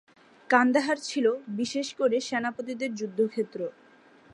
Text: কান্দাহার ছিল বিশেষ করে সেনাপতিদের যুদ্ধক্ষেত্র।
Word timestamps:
কান্দাহার 0.49 0.97
ছিল 1.01 1.25
বিশেষ 1.59 1.87
করে 1.93 2.17
সেনাপতিদের 2.19 2.91
যুদ্ধক্ষেত্র। 2.95 3.59